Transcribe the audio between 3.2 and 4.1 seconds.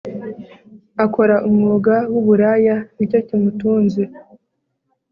kimutunze